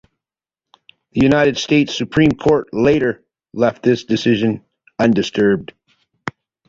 [1.11, 4.65] The United States Supreme Court later left this decision
[4.97, 5.73] undisturbed.